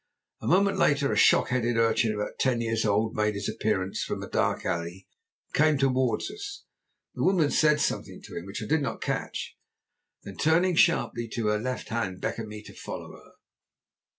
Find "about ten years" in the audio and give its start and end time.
2.15-2.85